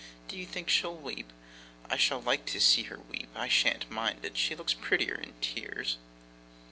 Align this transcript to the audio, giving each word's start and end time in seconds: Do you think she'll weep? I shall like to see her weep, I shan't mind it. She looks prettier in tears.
Do 0.27 0.35
you 0.35 0.47
think 0.47 0.67
she'll 0.67 0.95
weep? 0.97 1.31
I 1.87 1.95
shall 1.95 2.19
like 2.21 2.47
to 2.47 2.59
see 2.59 2.81
her 2.85 2.97
weep, 2.97 3.27
I 3.35 3.47
shan't 3.47 3.91
mind 3.91 4.25
it. 4.25 4.35
She 4.35 4.55
looks 4.55 4.73
prettier 4.73 5.13
in 5.13 5.33
tears. 5.41 5.99